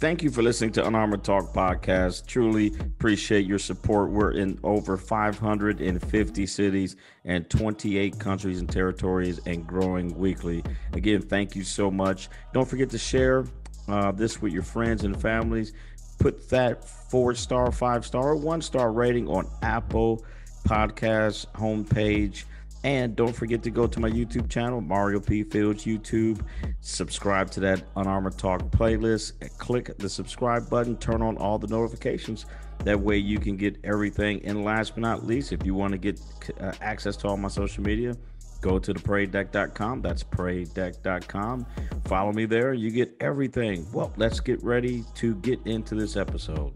[0.00, 2.26] Thank you for listening to Unarmored Talk podcast.
[2.26, 4.10] Truly appreciate your support.
[4.10, 10.62] We're in over 550 cities and 28 countries and territories and growing weekly.
[10.92, 12.28] Again, thank you so much.
[12.52, 13.44] Don't forget to share
[13.88, 15.72] uh, this with your friends and families.
[16.20, 20.24] Put that four star, five star, one star rating on Apple
[20.64, 22.44] Podcast homepage.
[22.84, 25.42] And don't forget to go to my YouTube channel, Mario P.
[25.42, 26.40] Fields YouTube.
[26.80, 29.32] Subscribe to that Unarmored Talk playlist.
[29.58, 32.46] Click the subscribe button, turn on all the notifications.
[32.84, 34.40] That way you can get everything.
[34.44, 36.20] And last but not least, if you want to get
[36.60, 38.16] uh, access to all my social media,
[38.60, 40.02] go to the paradedeck.com.
[40.02, 41.66] That's paradedeck.com.
[42.04, 42.74] Follow me there.
[42.74, 43.86] You get everything.
[43.92, 46.72] Well, let's get ready to get into this episode.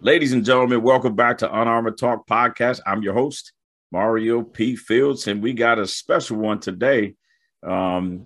[0.00, 2.80] Ladies and gentlemen, welcome back to Unarmored Talk Podcast.
[2.86, 3.52] I'm your host,
[3.92, 4.74] Mario P.
[4.74, 7.14] Fields, and we got a special one today.
[7.62, 8.24] Um,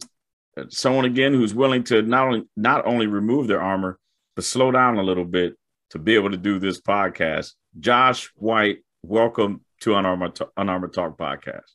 [0.69, 3.99] someone again who's willing to not only not only remove their armor,
[4.37, 5.55] but slow down a little bit
[5.91, 7.55] to be able to do this podcast.
[7.79, 11.75] Josh White, welcome to Unarmored, Unarmored Talk Podcast.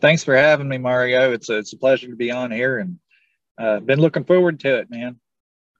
[0.00, 1.32] Thanks for having me, Mario.
[1.32, 2.98] It's a, it's a pleasure to be on here, and
[3.58, 5.18] uh, been looking forward to it, man.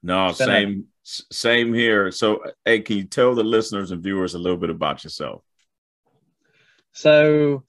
[0.03, 2.11] No, same a- same here.
[2.11, 5.43] So, hey, can you tell the listeners and viewers a little bit about yourself?
[6.93, 7.63] So,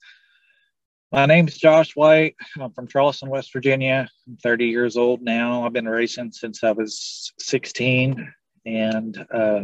[1.11, 2.35] my name's Josh White.
[2.59, 4.09] I'm from Charleston, West Virginia.
[4.27, 5.65] I'm 30 years old now.
[5.65, 8.33] I've been racing since I was 16,
[8.65, 9.61] and uh,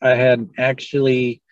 [0.00, 1.42] I had actually.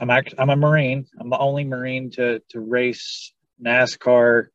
[0.00, 1.06] I'm act- I'm a Marine.
[1.20, 3.32] I'm the only Marine to to race
[3.64, 4.48] NASCAR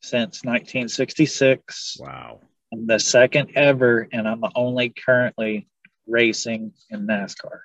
[0.00, 1.96] since 1966.
[2.00, 2.40] Wow.
[2.72, 5.68] I'm the second ever, and I'm the only currently
[6.06, 7.60] racing in NASCAR.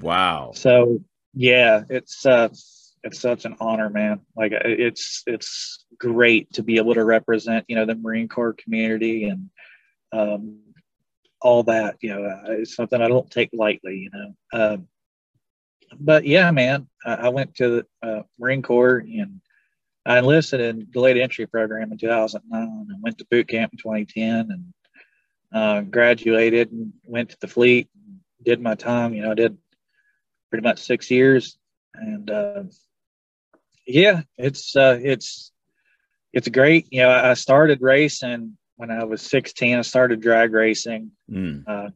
[0.00, 0.52] Wow.
[0.54, 1.00] So
[1.34, 2.48] yeah, it's uh,
[3.02, 4.20] it's such an honor, man.
[4.36, 9.24] Like it's it's great to be able to represent, you know, the Marine Corps community
[9.24, 9.50] and
[10.12, 10.60] um,
[11.40, 11.96] all that.
[12.00, 13.98] You know, uh, it's something I don't take lightly.
[13.98, 14.88] You know, um,
[15.98, 19.40] but yeah, man, I, I went to the uh, Marine Corps and
[20.06, 23.78] I enlisted in the delayed entry program in 2009 and went to boot camp in
[23.78, 24.74] 2010 and
[25.52, 27.88] uh, graduated and went to the fleet.
[28.42, 29.56] Did my time, you know, I did
[30.54, 31.58] pretty much six years,
[31.94, 32.62] and uh,
[33.88, 35.50] yeah, it's uh, it's
[36.32, 36.86] it's great.
[36.92, 39.78] You know, I started racing when I was 16.
[39.78, 41.64] I started drag racing mm.
[41.66, 41.90] uh,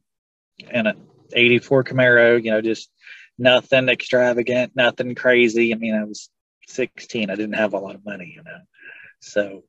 [0.73, 0.97] in a
[1.33, 2.43] 84 Camaro.
[2.43, 2.91] You know, just
[3.39, 5.73] nothing extravagant, nothing crazy.
[5.73, 6.29] I mean, I was
[6.67, 7.31] 16.
[7.31, 8.59] I didn't have a lot of money, you know,
[9.21, 9.63] so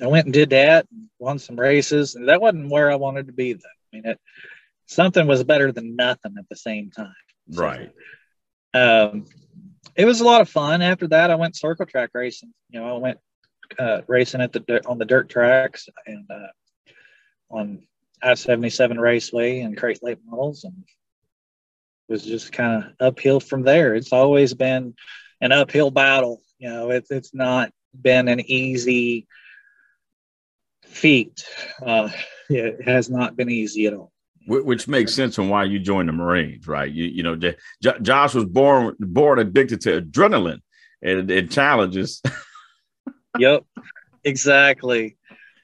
[0.00, 0.86] I went and did that,
[1.18, 3.54] won some races, and that wasn't where I wanted to be.
[3.54, 4.20] Though, I mean, it,
[4.86, 7.14] something was better than nothing at the same time.
[7.52, 7.90] Right.
[8.74, 9.26] Um,
[9.96, 10.82] it was a lot of fun.
[10.82, 12.52] After that, I went circle track racing.
[12.70, 13.18] You know, I went
[13.78, 16.46] uh, racing at the on the dirt tracks and uh,
[17.50, 17.82] on
[18.22, 20.84] I seventy seven Raceway and crate late models, and
[22.08, 23.94] was just kind of uphill from there.
[23.94, 24.94] It's always been
[25.40, 26.40] an uphill battle.
[26.58, 29.26] You know, it's it's not been an easy
[30.84, 31.44] feat.
[31.84, 32.10] Uh,
[32.48, 34.09] it has not been easy at all
[34.46, 36.90] which makes sense on why you joined the Marines, right?
[36.90, 37.56] You you know, J-
[38.02, 40.60] Josh was born born addicted to adrenaline
[41.02, 42.22] and, and challenges.
[43.38, 43.64] yep,
[44.24, 45.16] exactly.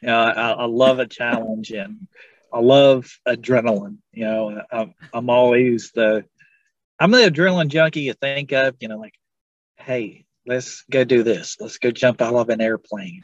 [0.02, 2.06] Know, I, I, love a challenge and
[2.52, 3.98] I love adrenaline.
[4.12, 6.24] You know, I'm, I'm always the
[7.00, 8.76] I'm the adrenaline junkie you think of.
[8.80, 9.14] You know, like,
[9.76, 11.56] hey, let's go do this.
[11.58, 13.22] Let's go jump out of an airplane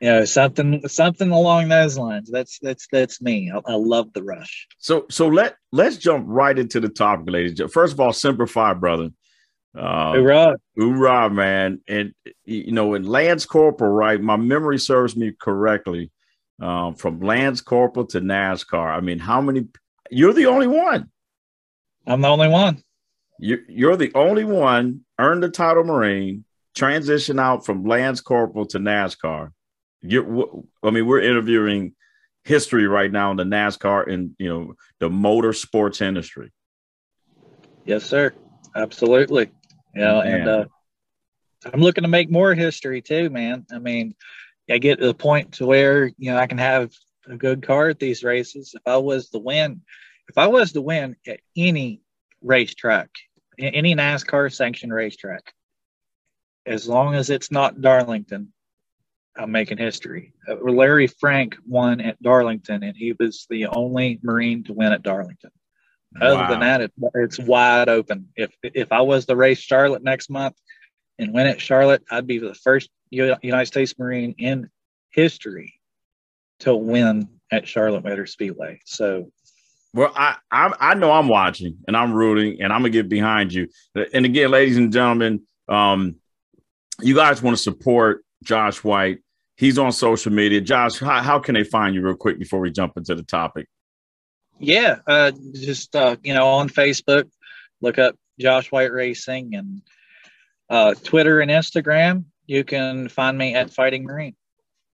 [0.00, 2.30] you know something something along those lines.
[2.30, 3.52] That's that's that's me.
[3.54, 4.66] I, I, love the rush.
[4.78, 8.72] So so let let's jump right into the topic ladies first of all Semper Fi
[8.74, 9.10] brother.
[9.76, 10.56] Uh hoorah.
[10.76, 11.80] hoorah man.
[11.86, 16.10] And you know in lance corporal right my memory serves me correctly
[16.60, 18.96] um, from lance corporal to nascar.
[18.96, 19.68] I mean how many
[20.10, 21.10] you're the only one.
[22.06, 22.82] I'm the only one.
[23.38, 26.44] You, you're the only one earned the title marine
[26.74, 29.52] transition out from lance corporal to nascar
[30.02, 31.94] you I mean, we're interviewing
[32.44, 36.52] history right now in the NASCAR and you know the motor sports industry.
[37.84, 38.32] Yes, sir.
[38.74, 39.50] Absolutely.
[39.94, 40.64] You know, and uh,
[41.72, 43.66] I'm looking to make more history too, man.
[43.72, 44.14] I mean,
[44.70, 46.92] I get to the point to where you know I can have
[47.28, 48.74] a good car at these races.
[48.74, 49.82] If I was to win,
[50.28, 52.02] if I was to win at any
[52.40, 53.10] racetrack,
[53.58, 55.52] any NASCAR sanctioned racetrack,
[56.66, 58.52] as long as it's not Darlington,
[59.40, 60.34] I'm making history.
[60.46, 65.02] Uh, Larry Frank won at Darlington, and he was the only Marine to win at
[65.02, 65.50] Darlington.
[66.20, 66.50] Other wow.
[66.50, 68.28] than that, it, it's wide open.
[68.36, 70.56] If if I was to race Charlotte next month
[71.18, 74.68] and win at Charlotte, I'd be the first United States Marine in
[75.10, 75.74] history
[76.60, 78.80] to win at Charlotte Motor Speedway.
[78.84, 79.30] So,
[79.94, 83.52] well, I, I, I know I'm watching and I'm rooting and I'm gonna get behind
[83.52, 83.68] you.
[83.94, 86.16] And again, ladies and gentlemen, um,
[87.00, 89.20] you guys want to support Josh White.
[89.60, 90.62] He's on social media.
[90.62, 93.68] Josh, how, how can they find you real quick before we jump into the topic?
[94.58, 97.28] Yeah, uh, just uh, you know, on Facebook,
[97.82, 99.82] look up Josh White Racing and
[100.70, 102.24] uh, Twitter and Instagram.
[102.46, 104.34] You can find me at Fighting Marine.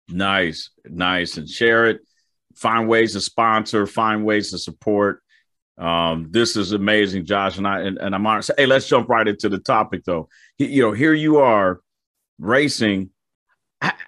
[0.08, 1.98] Nice, nice, and share it.
[2.54, 3.84] Find ways to sponsor.
[3.84, 5.24] Find ways to support.
[5.76, 8.52] Um, this is amazing, Josh, and I and, and I'm honest.
[8.56, 10.28] Hey, let's jump right into the topic, though.
[10.56, 11.80] You know, here you are
[12.38, 13.10] racing.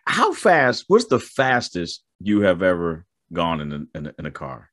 [0.06, 0.84] How fast?
[0.86, 4.70] What's the fastest you have ever gone in a, in a, in a car?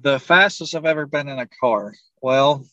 [0.00, 1.92] The fastest I've ever been in a car.
[2.22, 2.64] Well,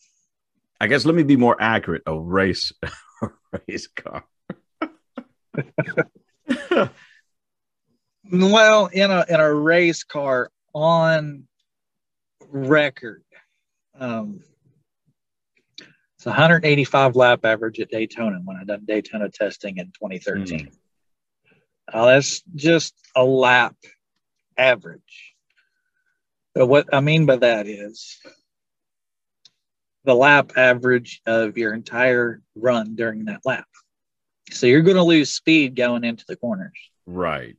[0.80, 2.02] I guess let me be more accurate.
[2.06, 2.72] A race,
[3.22, 3.28] a
[3.68, 4.24] race car.
[8.32, 11.46] well, in a in a race car on
[12.48, 13.22] record,
[13.98, 14.40] um,
[16.20, 20.58] it's 185 lap average at Daytona when I done Daytona testing in 2013.
[20.58, 20.72] Mm.
[21.90, 23.74] Uh, that's just a lap
[24.58, 25.34] average.
[26.54, 28.18] But what I mean by that is
[30.04, 33.64] the lap average of your entire run during that lap.
[34.50, 36.76] So you're going to lose speed going into the corners.
[37.06, 37.56] Right.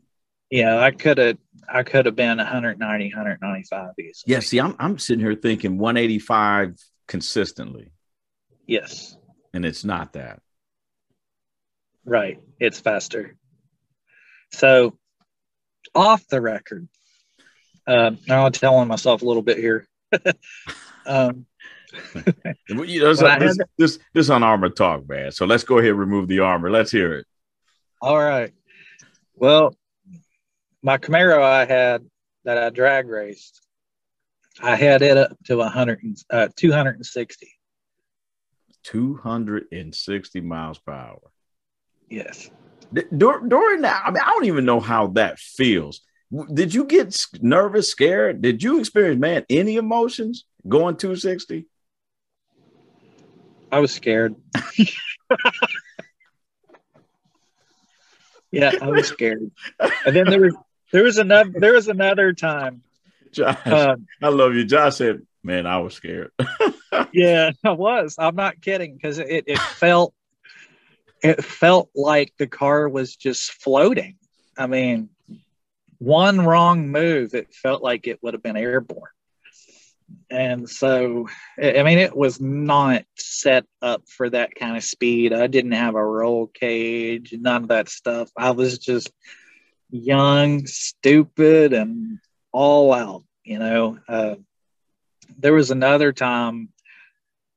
[0.51, 1.37] Yeah, I could have
[1.67, 4.13] I could have been 190, 195 easily.
[4.27, 6.77] Yeah, see, I'm I'm sitting here thinking 185
[7.07, 7.91] consistently.
[8.67, 9.17] Yes.
[9.53, 10.39] And it's not that.
[12.05, 12.39] Right.
[12.59, 13.35] It's faster.
[14.51, 14.97] So
[15.93, 16.87] off the record,
[17.87, 19.87] uh, now I'm telling myself a little bit here.
[21.05, 21.45] um,
[22.69, 25.31] you know, so this, this this Unarmored Talk, man.
[25.31, 26.71] So let's go ahead and remove the armor.
[26.71, 27.25] Let's hear it.
[28.01, 28.53] All right.
[29.35, 29.75] Well,
[30.81, 32.05] my Camaro I had
[32.45, 33.61] that I drag raced,
[34.61, 35.99] I had it up to 100,
[36.29, 37.50] uh, 260.
[38.83, 41.19] 260 miles per hour.
[42.09, 42.49] Yes.
[42.93, 46.01] Dur- during that, I mean, I don't even know how that feels.
[46.53, 48.41] Did you get nervous, scared?
[48.41, 51.65] Did you experience, man, any emotions going 260?
[53.71, 54.35] I was scared.
[58.51, 59.51] yeah, I was scared.
[60.05, 60.55] And then there was
[60.91, 62.83] there was another there was another time.
[63.31, 64.65] Josh, um, I love you.
[64.65, 66.31] Josh said, "Man, I was scared."
[67.13, 68.15] yeah, I was.
[68.17, 70.13] I'm not kidding because it it felt
[71.23, 74.17] it felt like the car was just floating.
[74.57, 75.09] I mean,
[75.99, 79.11] one wrong move, it felt like it would have been airborne
[80.29, 81.27] and so
[81.61, 85.95] i mean it was not set up for that kind of speed i didn't have
[85.95, 89.11] a roll cage none of that stuff i was just
[89.89, 92.19] young stupid and
[92.51, 94.35] all out you know uh,
[95.37, 96.69] there was another time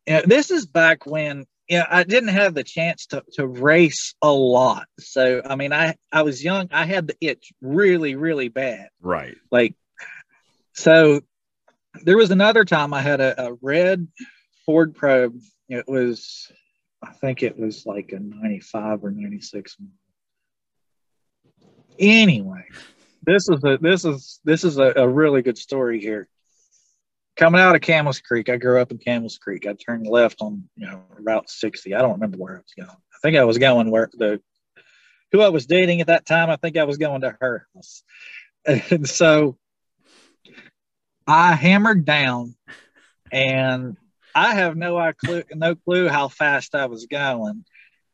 [0.07, 4.31] know, this is back when know, I didn't have the chance to, to race a
[4.31, 4.87] lot.
[4.99, 6.69] So, I mean, I, I was young.
[6.73, 8.89] I had the itch really, really bad.
[9.01, 9.37] Right.
[9.51, 9.75] Like,
[10.73, 11.21] so
[12.03, 14.09] there was another time I had a, a red
[14.67, 15.41] Ford Probe.
[15.69, 16.51] It was,
[17.03, 19.77] I think it was like a 95 or 96.
[21.99, 22.65] Anyway,
[23.23, 26.29] this is a this is this is a, a really good story here.
[27.37, 29.67] Coming out of Campbells Creek, I grew up in Campbells Creek.
[29.67, 31.95] I turned left on you know Route 60.
[31.95, 32.91] I don't remember where I was going.
[32.91, 34.41] I think I was going where the
[35.33, 36.49] who I was dating at that time.
[36.51, 38.03] I think I was going to her house,
[38.91, 39.59] and so
[41.27, 42.55] I hammered down,
[43.33, 43.97] and
[44.35, 47.65] I have no clue, no clue how fast I was going.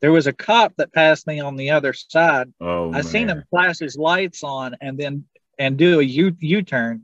[0.01, 2.53] There was a cop that passed me on the other side.
[2.61, 3.03] Oh, I man.
[3.03, 5.25] seen him flash his lights on and then
[5.59, 7.03] and do a U U turn,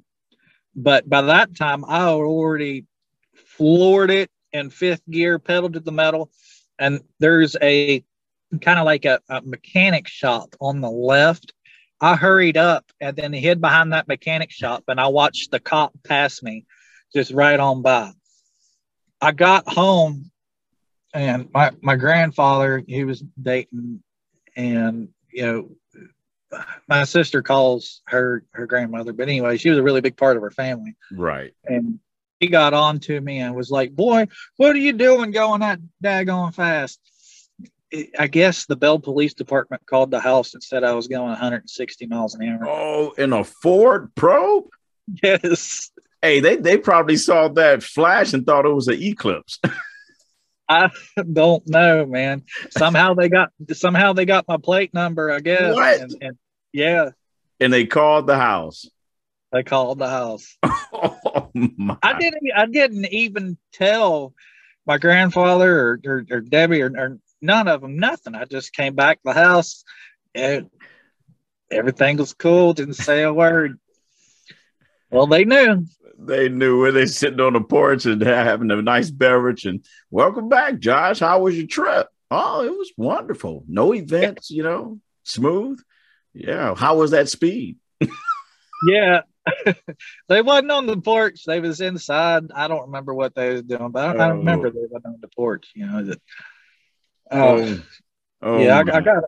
[0.76, 2.84] but by that time I already
[3.34, 6.30] floored it in fifth gear, pedal to the metal,
[6.78, 8.04] and there's a
[8.60, 11.52] kind of like a, a mechanic shop on the left
[12.00, 15.92] I hurried up and then hid behind that mechanic shop and I watched the cop
[16.04, 16.66] pass me
[17.14, 18.12] just right on by.
[19.20, 20.30] I got home
[21.14, 24.02] and my, my grandfather, he was dating
[24.54, 25.70] and, you know,
[26.88, 30.42] my sister calls her her grandmother, but anyway, she was a really big part of
[30.42, 30.96] her family.
[31.12, 31.52] Right.
[31.64, 32.00] And
[32.40, 34.26] he got on to me and was like, Boy,
[34.56, 37.00] what are you doing going that daggone fast?
[38.18, 42.06] I guess the Belle Police Department called the house and said I was going 160
[42.06, 42.68] miles an hour.
[42.68, 44.64] Oh, in a Ford Probe?
[45.22, 45.92] Yes.
[46.20, 49.60] Hey, they they probably saw that flash and thought it was an eclipse.
[50.68, 50.90] I
[51.32, 52.44] don't know, man.
[52.70, 55.74] Somehow they got somehow they got my plate number, I guess.
[55.74, 56.00] What?
[56.00, 56.38] And, and
[56.72, 57.10] yeah.
[57.60, 58.86] And they called the house.
[59.52, 60.56] They called the house.
[60.64, 61.50] oh,
[62.02, 62.42] I didn't.
[62.54, 64.34] I didn't even tell
[64.86, 68.34] my grandfather or, or, or Debbie or, or, none of them nothing.
[68.34, 69.84] I just came back to the house
[70.34, 70.70] and
[71.70, 72.72] everything was cool.
[72.72, 73.78] Didn't say a word.
[75.10, 75.86] Well, they knew.
[76.18, 79.66] They knew where they sitting on the porch and having a nice beverage.
[79.66, 81.20] And welcome back, Josh.
[81.20, 82.08] How was your trip?
[82.30, 83.64] Oh, it was wonderful.
[83.68, 85.80] No events, you know, smooth.
[86.32, 86.74] Yeah.
[86.74, 87.76] How was that speed?
[88.88, 89.22] yeah.
[90.28, 91.44] they wasn't on the porch.
[91.46, 92.50] They was inside.
[92.54, 94.18] I don't remember what they was doing, but I, oh.
[94.18, 95.70] I remember they wasn't on the porch.
[95.74, 96.20] You know that.
[97.30, 97.82] Uh, oh,
[98.42, 99.24] oh yeah, I, I, got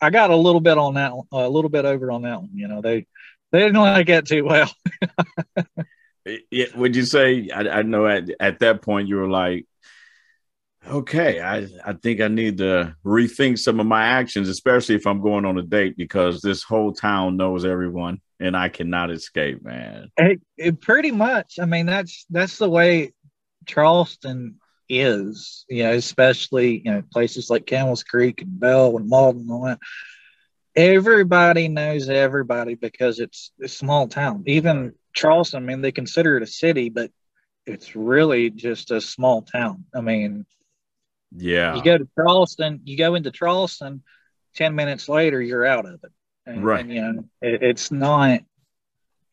[0.00, 2.50] I got a little bit on that, a little bit over on that one.
[2.54, 3.06] You know they
[3.52, 4.70] they didn't like that too well.
[6.50, 7.50] yeah, would you say?
[7.50, 9.66] I, I know at at that point you were like,
[10.86, 15.20] okay, I, I think I need to rethink some of my actions, especially if I'm
[15.20, 20.10] going on a date because this whole town knows everyone and I cannot escape, man.
[20.16, 21.58] It, it pretty much.
[21.60, 23.12] I mean, that's that's the way
[23.66, 24.56] Charleston
[24.88, 29.50] is, you know, especially you know places like Campbells Creek and Belle and Malden and
[29.50, 29.80] all that.
[30.76, 34.44] Everybody knows everybody because it's a small town.
[34.46, 37.10] Even Charleston, I mean, they consider it a city, but
[37.66, 39.84] it's really just a small town.
[39.92, 40.46] I mean,
[41.36, 41.74] yeah.
[41.74, 44.02] You go to Charleston, you go into Charleston,
[44.54, 46.12] 10 minutes later, you're out of it.
[46.46, 46.80] And, right.
[46.80, 48.40] And, you know, it, it's not,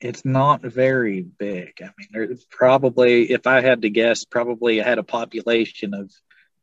[0.02, 1.74] it's not very big.
[1.82, 6.12] I mean, there's probably, if I had to guess, probably had a population of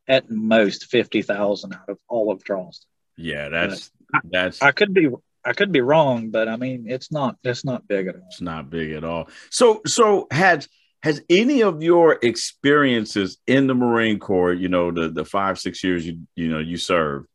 [0.09, 2.89] at most 50,000 out of all of Charleston.
[3.17, 3.49] Yeah.
[3.49, 5.09] That's, but that's, I, I could be,
[5.45, 8.27] I could be wrong, but I mean, it's not, it's not big at all.
[8.29, 9.29] It's not big at all.
[9.51, 10.69] So, so has
[11.03, 15.83] has any of your experiences in the Marine Corps, you know, the the five six
[15.83, 17.27] years you you know you served,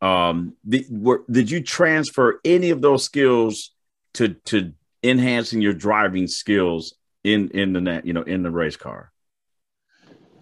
[0.00, 3.72] um, the, were, did you transfer any of those skills
[4.14, 4.72] to to
[5.02, 6.94] enhancing your driving skills
[7.24, 9.10] in in the net, you know, in the race car?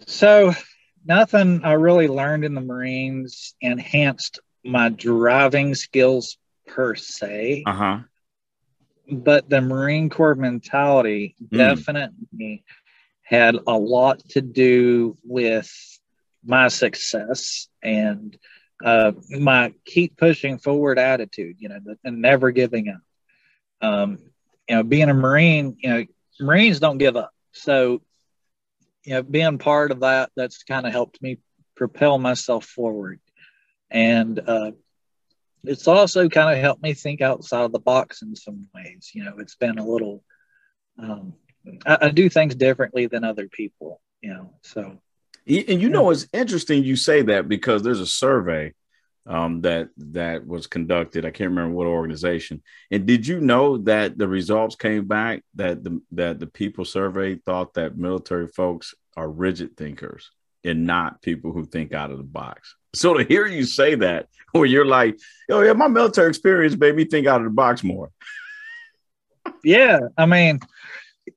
[0.05, 0.53] So
[1.05, 6.37] nothing I really learned in the Marines enhanced my driving skills
[6.73, 7.63] per se.
[7.65, 7.99] Uh huh
[9.11, 11.57] but the Marine Corps mentality mm.
[11.57, 12.63] definitely
[13.23, 15.69] had a lot to do with
[16.43, 18.37] my success and
[18.83, 23.01] uh, my keep pushing forward attitude, you know, and never giving up.
[23.81, 24.17] Um,
[24.67, 26.05] you know, being a Marine, you know,
[26.39, 27.31] Marines don't give up.
[27.51, 28.01] So,
[29.03, 31.39] you know, being part of that, that's kind of helped me
[31.75, 33.19] propel myself forward.
[33.89, 34.71] And uh,
[35.63, 39.11] it's also kind of helped me think outside of the box in some ways.
[39.13, 40.23] You know, it's been a little,
[40.97, 41.33] um,
[41.85, 44.97] I, I, do things differently than other people, you know, so.
[45.47, 48.73] And you know, it's interesting you say that because there's a survey
[49.25, 51.25] um, that that was conducted.
[51.25, 52.61] I can't remember what organization.
[52.89, 57.43] And did you know that the results came back that the that the people surveyed
[57.43, 60.31] thought that military folks are rigid thinkers
[60.63, 62.75] and not people who think out of the box.
[62.95, 65.17] So to hear you say that, where you're like,
[65.49, 68.11] "Oh yeah, my military experience made me think out of the box more."
[69.63, 70.59] yeah, I mean,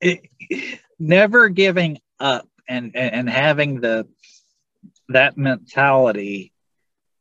[0.01, 0.19] it,
[0.99, 4.07] never giving up and, and and having the
[5.09, 6.51] that mentality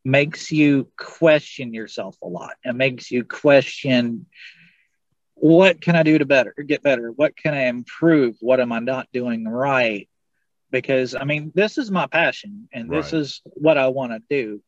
[0.05, 2.55] makes you question yourself a lot.
[2.65, 4.27] It makes you question
[5.35, 7.11] what can I do to better get better?
[7.11, 8.37] What can I improve?
[8.41, 10.09] What am I not doing right?
[10.75, 13.21] Because I mean, this is my passion and this right.
[13.21, 14.61] is what I want to do.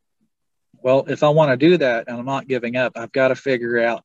[0.80, 3.34] Well, if I want to do that and I'm not giving up, I've got to
[3.34, 4.04] figure out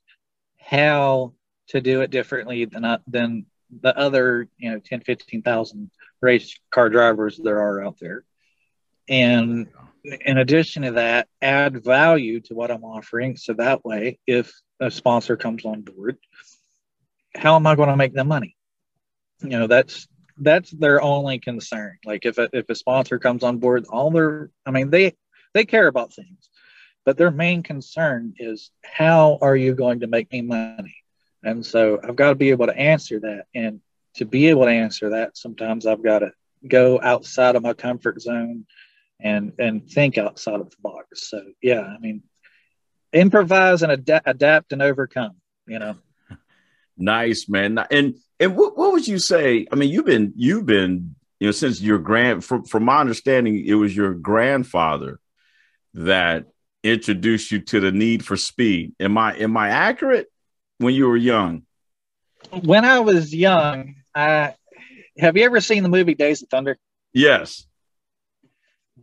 [0.60, 1.34] how
[1.67, 3.46] to do it differently than uh, than
[3.84, 5.91] the other, you know, 10, 15,000
[6.22, 8.24] race car drivers there are out there.
[9.08, 9.67] And
[10.03, 13.38] in addition to that, add value to what I'm offering.
[13.38, 16.17] So that way, if a sponsor comes on board,
[17.36, 18.58] how am I going to make them money?
[19.41, 20.08] You know, that's
[20.41, 21.98] that's their only concern.
[22.05, 25.15] Like if a, if a sponsor comes on board, all their I mean they
[25.53, 26.50] they care about things,
[27.05, 30.95] but their main concern is how are you going to make me money?
[31.43, 33.45] And so I've got to be able to answer that.
[33.55, 33.81] And
[34.15, 36.31] to be able to answer that, sometimes I've got to
[36.67, 38.65] go outside of my comfort zone
[39.19, 41.29] and and think outside of the box.
[41.29, 42.24] So yeah, I mean,
[43.13, 45.36] improvise and ad- adapt and overcome.
[45.67, 45.95] You know.
[47.01, 49.67] Nice man, and and what, what would you say?
[49.72, 53.65] I mean, you've been you've been you know since your grand from from my understanding,
[53.65, 55.20] it was your grandfather
[55.93, 56.46] that
[56.84, 58.93] introduced you to the need for speed.
[59.00, 60.27] Am I am I accurate?
[60.77, 61.63] When you were young,
[62.63, 64.55] when I was young, I
[65.17, 66.77] have you ever seen the movie Days of Thunder?
[67.13, 67.65] Yes,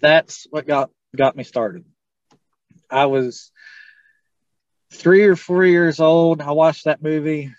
[0.00, 1.84] that's what got got me started.
[2.90, 3.52] I was
[4.92, 6.40] three or four years old.
[6.40, 7.52] I watched that movie.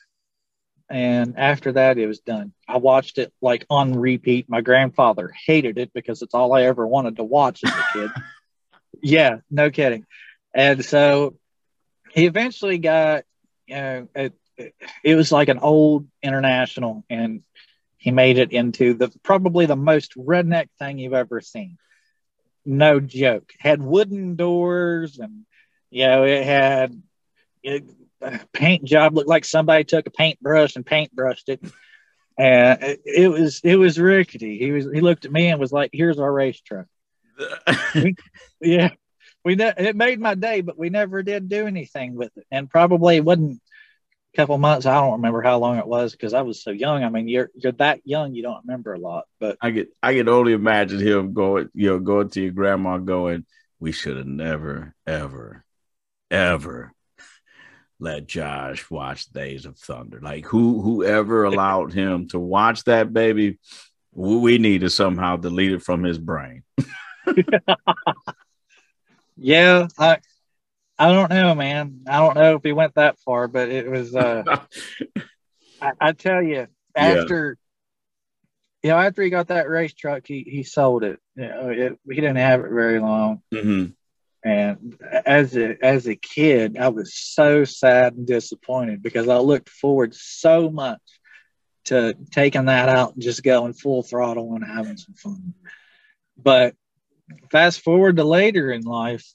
[0.89, 2.51] And after that, it was done.
[2.67, 4.49] I watched it like on repeat.
[4.49, 8.11] My grandfather hated it because it's all I ever wanted to watch as a kid.
[9.01, 10.05] yeah, no kidding.
[10.53, 11.35] And so
[12.11, 13.23] he eventually got,
[13.67, 14.33] you know, it,
[15.03, 17.43] it was like an old international, and
[17.97, 21.77] he made it into the probably the most redneck thing you've ever seen.
[22.65, 23.51] No joke.
[23.59, 25.45] Had wooden doors, and
[25.89, 27.01] you know, it had
[27.63, 27.85] it,
[28.53, 31.61] paint job looked like somebody took a paintbrush and paintbrushed it.
[32.37, 34.57] And it, it, was it was rickety.
[34.57, 36.85] He was he looked at me and was like, "Here's our race truck."
[37.95, 38.15] we,
[38.61, 38.91] yeah,
[39.43, 42.45] we ne- it made my day, but we never did do anything with it.
[42.49, 43.61] And probably it wasn't
[44.33, 44.85] a couple months.
[44.85, 47.03] I don't remember how long it was because I was so young.
[47.03, 49.25] I mean, you're you're that young, you don't remember a lot.
[49.41, 52.99] But I get I can only imagine him going, you know, going to your grandma,
[52.99, 53.45] going,
[53.81, 55.65] "We should have never, ever,
[56.31, 56.93] ever
[57.99, 60.19] let Josh watch Days of Thunder.
[60.21, 63.59] Like who whoever allowed him to watch that baby,
[64.13, 66.63] we need to somehow delete it from his brain.
[69.37, 70.17] yeah, I
[70.97, 72.01] I don't know, man.
[72.07, 74.43] I don't know if he went that far, but it was uh
[75.81, 77.57] I, I, tell you, after
[78.83, 78.89] yeah.
[78.89, 81.19] you know, after he got that race truck, he he sold it.
[81.35, 83.41] You know, it he didn't have it very long.
[83.53, 83.91] Mm-hmm.
[84.43, 89.69] And as a as a kid, I was so sad and disappointed because I looked
[89.69, 91.01] forward so much
[91.85, 95.53] to taking that out and just going full throttle and having some fun.
[96.37, 96.75] But
[97.51, 99.25] fast forward to later in life,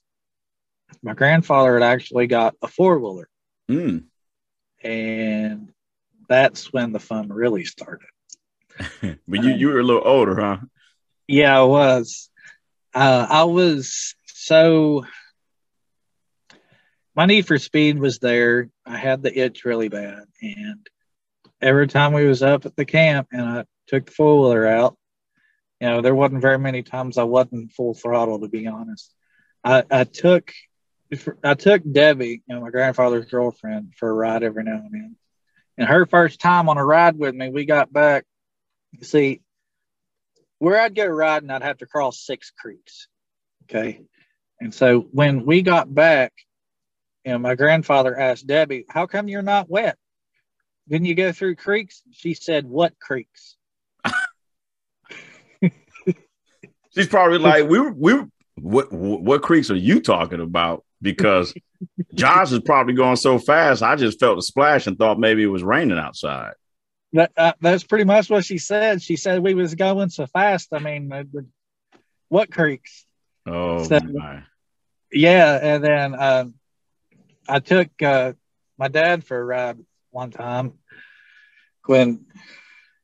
[1.02, 3.28] my grandfather had actually got a four wheeler.
[3.68, 4.04] Mm.
[4.82, 5.70] And
[6.28, 8.08] that's when the fun really started.
[9.02, 10.58] but you, you were a little older, huh?
[11.26, 12.30] Yeah, I was.
[12.94, 15.06] Uh, I was so
[17.16, 18.68] my need for speed was there.
[18.84, 20.86] I had the itch really bad, and
[21.62, 24.98] every time we was up at the camp and I took the four wheeler out,
[25.80, 28.40] you know, there wasn't very many times I wasn't full throttle.
[28.40, 29.14] To be honest,
[29.64, 30.52] I, I took
[31.42, 35.16] I took Debbie, you know, my grandfather's girlfriend, for a ride every now and then.
[35.78, 38.26] And her first time on a ride with me, we got back.
[38.92, 39.40] You See,
[40.58, 43.08] where I'd go riding, I'd have to cross six creeks.
[43.64, 44.02] Okay.
[44.64, 46.32] And so when we got back,
[47.22, 49.98] you know, my grandfather asked Debbie, How come you're not wet?
[50.88, 52.00] Didn't you go through creeks?
[52.12, 53.56] She said, What creeks?
[56.94, 60.82] She's probably like, We were, we were, what, what creeks are you talking about?
[61.02, 61.52] Because
[62.14, 63.82] Josh is probably going so fast.
[63.82, 66.54] I just felt a splash and thought maybe it was raining outside.
[67.12, 69.02] That, uh, that's pretty much what she said.
[69.02, 70.68] She said we was going so fast.
[70.72, 71.24] I mean, uh,
[72.30, 73.04] what creeks?
[73.46, 74.44] Oh so, my!
[75.14, 76.54] Yeah, and then um,
[77.48, 78.32] I took uh,
[78.76, 79.78] my dad for a ride
[80.10, 80.72] one time
[81.86, 82.26] when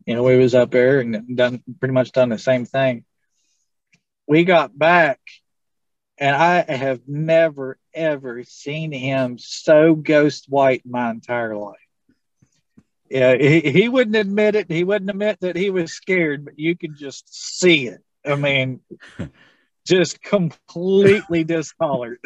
[0.06, 3.04] you know we was up there and done pretty much done the same thing.
[4.26, 5.20] We got back,
[6.18, 11.76] and I have never ever seen him so ghost white my entire life.
[13.08, 14.70] Yeah, he, he wouldn't admit it.
[14.70, 18.02] He wouldn't admit that he was scared, but you could just see it.
[18.24, 18.80] I mean,
[19.90, 22.20] just completely discolored.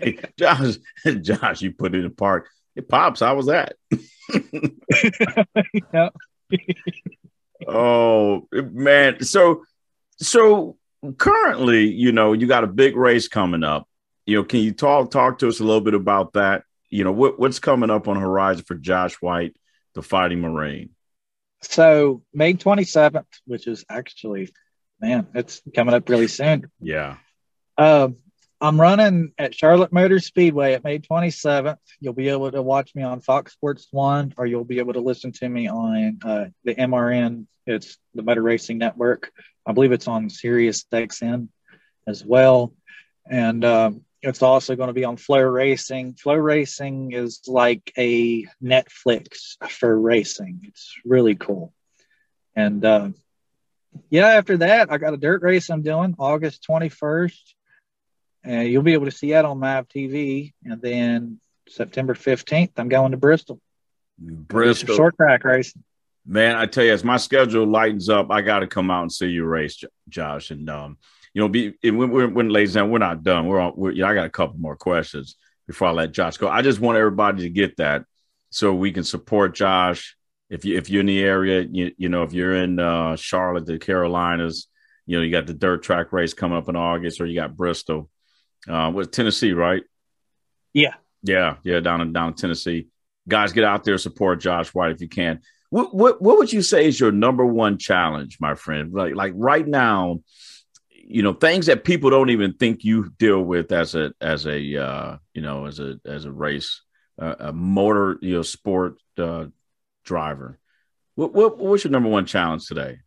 [0.00, 0.74] hey, Josh,
[1.20, 2.48] Josh, you put it in park.
[2.74, 3.76] Hey, pops, how was that?
[7.68, 9.62] oh man, so
[10.16, 10.76] so
[11.16, 13.88] currently, you know, you got a big race coming up.
[14.26, 16.64] You know, can you talk talk to us a little bit about that?
[16.90, 19.54] You know, what, what's coming up on horizon for Josh White,
[19.94, 20.90] the Fighting Marine?
[21.62, 24.50] So May 27th, which is actually
[25.02, 26.70] man, it's coming up really soon.
[26.80, 27.16] Yeah.
[27.76, 28.16] Um,
[28.60, 31.78] I'm running at Charlotte Motor Speedway at May 27th.
[31.98, 35.00] You'll be able to watch me on Fox Sports One, or you'll be able to
[35.00, 37.46] listen to me on uh, the MRN.
[37.66, 39.32] It's the Motor Racing Network.
[39.66, 41.48] I believe it's on Sirius XM
[42.06, 42.72] as well,
[43.28, 46.18] and um, it's also going to be on FloRacing.
[46.20, 50.60] Flow Racing is like a Netflix for racing.
[50.64, 51.72] It's really cool,
[52.54, 53.08] and uh,
[54.10, 57.38] yeah, after that, I got a dirt race I'm doing August 21st.
[58.44, 60.52] And you'll be able to see that on MAV TV.
[60.64, 63.60] And then September 15th, I'm going to Bristol.
[64.18, 64.96] Bristol.
[64.96, 65.82] Short track racing.
[66.26, 69.12] Man, I tell you, as my schedule lightens up, I got to come out and
[69.12, 70.50] see you race, Josh.
[70.50, 70.98] And, um,
[71.34, 73.46] you know, be when, when, ladies and we're not done.
[73.46, 76.48] We're on, we're, I got a couple more questions before I let Josh go.
[76.48, 78.04] I just want everybody to get that
[78.50, 80.16] so we can support Josh
[80.52, 83.66] if you if you're in the area, you you know if you're in uh, Charlotte,
[83.66, 84.68] the Carolinas,
[85.06, 87.56] you know you got the dirt track race coming up in August, or you got
[87.56, 88.10] Bristol,
[88.68, 89.82] uh, with Tennessee, right?
[90.72, 90.94] Yeah.
[91.22, 91.56] Yeah.
[91.62, 91.80] Yeah.
[91.80, 92.88] Down in, down in Tennessee.
[93.28, 95.40] Guys, get out there, support Josh White if you can.
[95.70, 98.92] What, what, what would you say is your number one challenge, my friend?
[98.92, 100.20] Like, like right now,
[100.90, 104.76] you know, things that people don't even think you deal with as a, as a,
[104.76, 106.82] uh, you know, as a, as a race,
[107.20, 109.46] uh, a motor, you know, sport, uh,
[110.04, 110.58] driver.
[111.14, 113.00] What, what, what's your number one challenge today?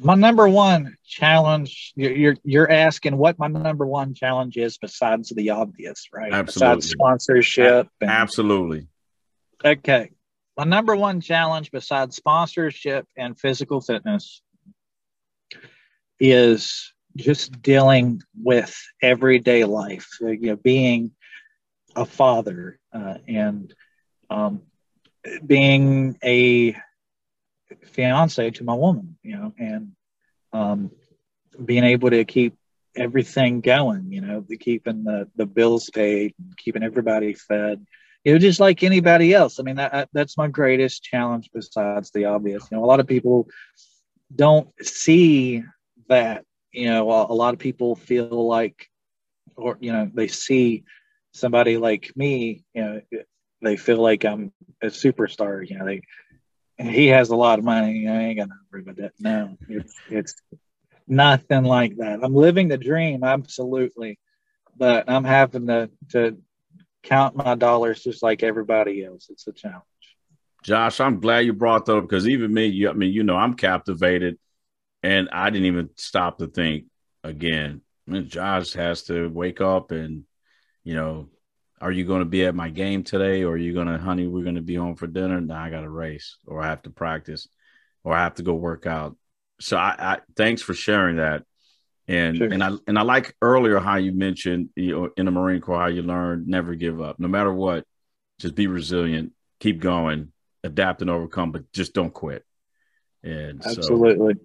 [0.00, 5.50] My number one challenge, you're you're asking what my number one challenge is besides the
[5.50, 6.32] obvious, right?
[6.32, 6.76] Absolutely.
[6.76, 7.88] Besides sponsorship.
[8.00, 8.88] And, Absolutely.
[9.64, 10.10] Okay.
[10.56, 14.42] My number one challenge besides sponsorship and physical fitness
[16.18, 21.12] is just dealing with everyday life, you know, being
[21.94, 23.72] a father uh, and
[24.30, 24.62] um,
[25.46, 26.76] being a
[27.84, 29.92] fiance to my woman, you know, and
[30.52, 30.90] um,
[31.64, 32.56] being able to keep
[32.96, 37.84] everything going, you know, the keeping the, the bills paid, keeping everybody fed,
[38.24, 39.58] you know, just like anybody else.
[39.58, 42.68] I mean, that, that's my greatest challenge besides the obvious.
[42.70, 43.48] You know, a lot of people
[44.34, 45.64] don't see
[46.08, 48.88] that, you know, a lot of people feel like,
[49.56, 50.84] or, you know, they see
[51.32, 53.00] somebody like me, you know,
[53.64, 56.02] they feel like I'm a superstar, you know, they,
[56.78, 58.08] he has a lot of money.
[58.08, 59.12] I ain't got to worry about that.
[59.18, 60.34] No, it's, it's
[61.06, 62.20] nothing like that.
[62.22, 64.18] I'm living the dream, absolutely,
[64.76, 66.38] but I'm having to to
[67.02, 69.28] count my dollars just like everybody else.
[69.30, 69.84] It's a challenge.
[70.62, 73.36] Josh, I'm glad you brought that up because even me, you, I mean, you know,
[73.36, 74.38] I'm captivated,
[75.02, 76.86] and I didn't even stop to think
[77.22, 77.82] again.
[78.08, 80.24] I mean, Josh has to wake up and,
[80.82, 81.28] you know,
[81.84, 83.44] are you going to be at my game today?
[83.44, 85.38] Or are you going to honey we're going to be home for dinner?
[85.40, 87.46] Now i got to race or i have to practice
[88.02, 89.16] or i have to go work out.
[89.60, 91.44] So i, I thanks for sharing that.
[92.08, 92.48] And sure.
[92.50, 95.78] and i and i like earlier how you mentioned you know in the marine corps
[95.78, 97.20] how you learned never give up.
[97.20, 97.84] No matter what
[98.40, 102.44] just be resilient keep going adapt and overcome but just don't quit.
[103.22, 104.34] And absolutely.
[104.34, 104.40] So,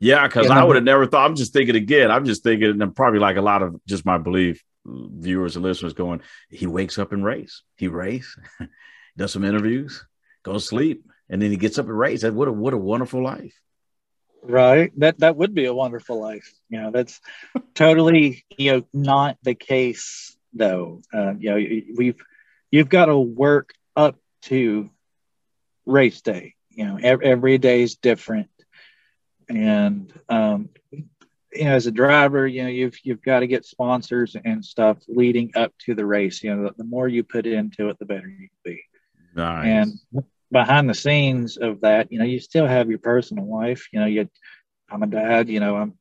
[0.00, 2.94] yeah because i would have never thought i'm just thinking again i'm just thinking and
[2.94, 6.20] probably like a lot of just my belief viewers and listeners going,
[6.50, 7.62] he wakes up and race.
[7.76, 8.36] He race,
[9.16, 10.04] does some interviews,
[10.42, 12.24] goes to sleep, and then he gets up and race.
[12.24, 13.54] What a what a wonderful life.
[14.42, 14.92] Right.
[14.98, 16.52] That that would be a wonderful life.
[16.68, 17.20] You know, that's
[17.74, 21.02] totally you know not the case though.
[21.12, 22.22] Uh, you know, we've
[22.70, 24.90] you've got to work up to
[25.86, 26.54] race day.
[26.70, 28.48] You know, every, every day is different,
[29.48, 30.70] and um,
[31.52, 34.98] you know, as a driver, you know, you've you've got to get sponsors and stuff
[35.08, 36.42] leading up to the race.
[36.42, 38.82] You know, the, the more you put into it, the better you can be.
[39.34, 39.66] Nice.
[40.14, 43.88] And behind the scenes of that, you know, you still have your personal life.
[43.92, 44.28] You know, you,
[44.90, 45.48] I'm a dad.
[45.48, 45.94] You know, I'm,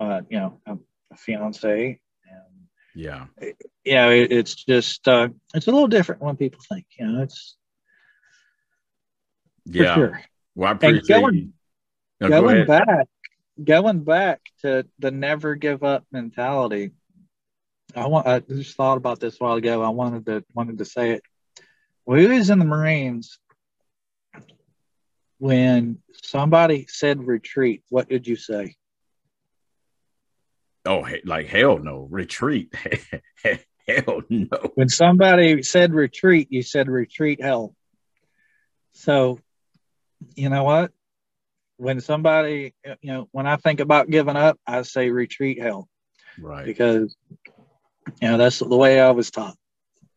[0.00, 0.80] uh, you know, I'm
[1.12, 2.00] a fiance.
[2.28, 6.86] And yeah, it, yeah, it, it's just uh, it's a little different when people think.
[6.98, 7.56] You know, it's
[9.66, 9.94] yeah.
[9.94, 10.20] Sure.
[10.56, 11.52] Well, I appreciate and going,
[12.20, 13.06] no, going back
[13.62, 16.92] going back to the never give up mentality,
[17.94, 19.82] I want I just thought about this a while ago.
[19.82, 21.22] I wanted to wanted to say it.
[22.06, 23.38] We was in the Marines
[25.38, 28.76] when somebody said retreat, what did you say?
[30.84, 32.74] Oh, like hell no, retreat.
[33.86, 34.72] hell no.
[34.74, 37.74] When somebody said retreat, you said retreat hell.
[38.92, 39.40] So,
[40.34, 40.92] you know what?
[41.80, 45.88] When somebody, you know, when I think about giving up, I say retreat hell.
[46.38, 46.66] Right.
[46.66, 47.16] Because,
[48.20, 49.56] you know, that's the way I was taught.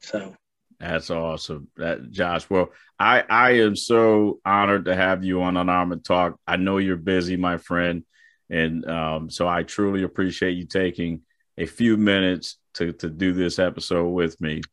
[0.01, 0.35] So
[0.77, 1.69] that's awesome.
[1.77, 2.49] That Josh.
[2.49, 6.37] Well, I I am so honored to have you on Unarmored Talk.
[6.45, 8.03] I know you're busy, my friend.
[8.49, 11.21] And um, so I truly appreciate you taking
[11.57, 14.63] a few minutes to, to do this episode with me.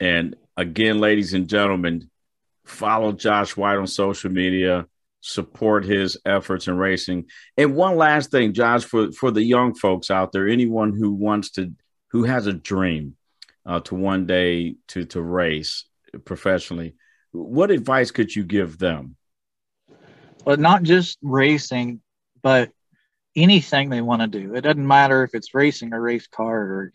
[0.00, 2.08] And again, ladies and gentlemen,
[2.64, 4.86] follow Josh White on social media
[5.20, 7.26] support his efforts in racing.
[7.56, 11.50] And one last thing, Josh, for for the young folks out there, anyone who wants
[11.52, 11.72] to,
[12.08, 13.16] who has a dream
[13.66, 15.84] uh, to one day to to race
[16.24, 16.94] professionally,
[17.32, 19.16] what advice could you give them?
[20.44, 22.00] Well, not just racing,
[22.42, 22.70] but
[23.36, 24.54] anything they want to do.
[24.54, 26.92] It doesn't matter if it's racing or race car, or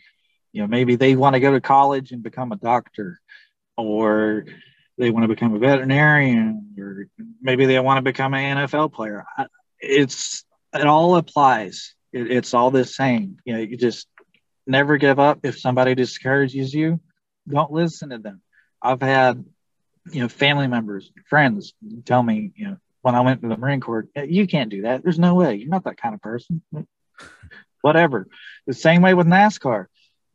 [0.52, 3.20] you know, maybe they want to go to college and become a doctor,
[3.78, 4.46] or
[4.98, 7.08] they want to become a veterinarian or
[7.42, 9.26] maybe they want to become an NFL player.
[9.80, 11.94] It's it all applies.
[12.14, 13.38] It, it's all the same.
[13.46, 14.08] You know, you just
[14.66, 15.40] never give up.
[15.44, 17.00] If somebody discourages you,
[17.48, 18.42] don't listen to them.
[18.82, 19.44] I've had
[20.12, 21.74] you know family members, friends
[22.06, 25.04] tell me you know when I went to the Marine Corps, you can't do that.
[25.04, 25.56] There's no way.
[25.56, 26.64] You're not that kind of person.
[27.82, 28.28] Whatever.
[28.66, 29.86] The same way with NASCAR.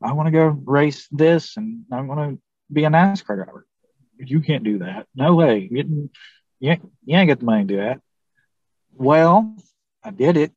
[0.00, 2.42] I want to go race this and I want to
[2.72, 3.66] be a NASCAR driver.
[4.24, 5.06] You can't do that.
[5.14, 5.68] No way.
[5.70, 6.10] You,
[6.58, 8.00] you, you ain't got the money to do that.
[8.94, 9.56] Well,
[10.02, 10.52] I did it.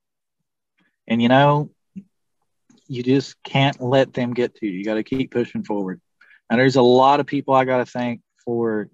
[1.07, 1.69] And you know,
[2.87, 4.73] you just can't let them get to you.
[4.73, 6.01] You got to keep pushing forward.
[6.49, 8.89] And there's a lot of people I got to thank for,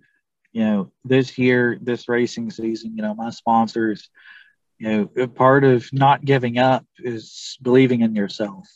[0.51, 4.09] you know, this year, this racing season, you know, my sponsors,
[4.77, 8.67] you know, part of not giving up is believing in yourself.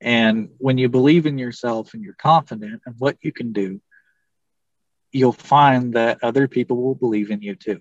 [0.00, 3.80] And when you believe in yourself and you're confident in what you can do,
[5.12, 7.80] you'll find that other people will believe in you too.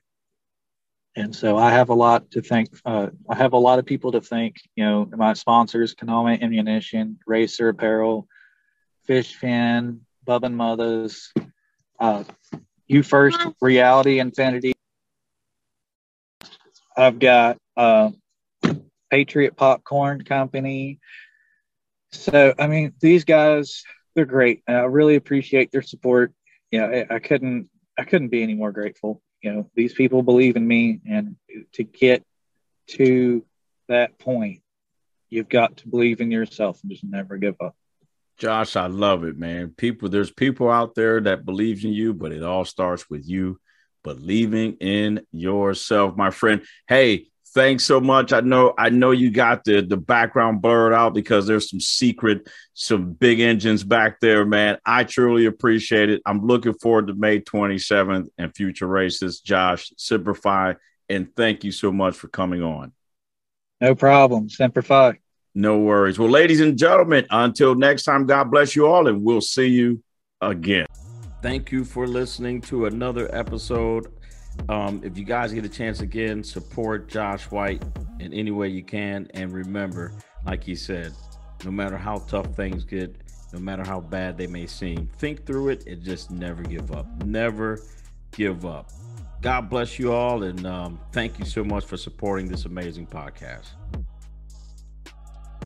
[1.15, 2.69] And so I have a lot to thank.
[2.83, 4.57] Uh, I have a lot of people to thank.
[4.75, 8.27] You know, my sponsors: Konami Ammunition, Racer Apparel,
[9.05, 11.31] Fish Fin, Bub and Mothers,
[11.99, 12.25] uh,
[12.87, 14.73] You First, Reality Infinity.
[16.97, 18.11] I've got uh,
[19.09, 20.99] Patriot Popcorn Company.
[22.11, 23.83] So, I mean, these guys,
[24.15, 24.63] they're great.
[24.67, 26.33] I really appreciate their support.
[26.75, 29.21] You know, I, I couldn't, I couldn't be any more grateful.
[29.41, 31.37] You know, these people believe in me, and
[31.73, 32.21] to get
[32.87, 33.45] to
[33.87, 34.61] that point,
[35.29, 37.77] you've got to believe in yourself and just never give up.
[38.37, 39.73] Josh, I love it, man.
[39.77, 43.57] People, there's people out there that believes in you, but it all starts with you
[44.03, 46.65] believing in yourself, my friend.
[46.89, 48.33] Hey, thanks so much.
[48.33, 52.47] I know I know you got the the background blurred out because there's some secret,
[52.73, 54.77] some big engines back there, man.
[54.85, 56.21] I truly appreciate it.
[56.25, 59.39] I'm looking forward to May 27th and future races.
[59.39, 60.75] Josh, Semper Fi,
[61.09, 62.91] and thank you so much for coming on.
[63.81, 64.49] No problem.
[64.49, 65.17] Semper Fi.
[65.55, 66.19] No worries.
[66.19, 70.03] Well, ladies and gentlemen, until next time, God bless you all, and we'll see you
[70.41, 70.85] again.
[71.41, 74.11] Thank you for listening to another episode
[74.69, 77.83] um, if you guys get a chance again, support Josh White
[78.19, 79.27] in any way you can.
[79.33, 80.13] And remember,
[80.45, 81.13] like he said,
[81.63, 83.15] no matter how tough things get,
[83.53, 87.07] no matter how bad they may seem, think through it and just never give up.
[87.23, 87.79] Never
[88.31, 88.89] give up.
[89.41, 90.43] God bless you all.
[90.43, 93.67] And um, thank you so much for supporting this amazing podcast.